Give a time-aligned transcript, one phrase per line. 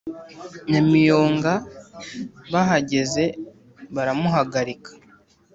[0.71, 1.53] Nyamiyonga
[2.51, 3.23] bahageze
[3.95, 4.91] baramuhagarika